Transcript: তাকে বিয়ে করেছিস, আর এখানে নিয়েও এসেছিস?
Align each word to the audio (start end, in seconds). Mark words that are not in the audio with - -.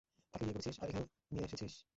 তাকে 0.33 0.43
বিয়ে 0.45 0.55
করেছিস, 0.55 0.75
আর 0.81 0.87
এখানে 0.89 1.05
নিয়েও 1.31 1.47
এসেছিস? 1.47 1.73